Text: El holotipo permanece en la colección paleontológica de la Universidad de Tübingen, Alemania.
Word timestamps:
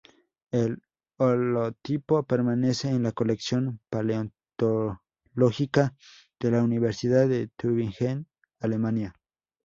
El 0.49 0.81
holotipo 1.19 2.23
permanece 2.23 2.89
en 2.89 3.03
la 3.03 3.11
colección 3.11 3.79
paleontológica 3.91 5.95
de 6.39 6.49
la 6.49 6.63
Universidad 6.63 7.27
de 7.29 7.49
Tübingen, 7.55 8.25
Alemania. 8.59 9.13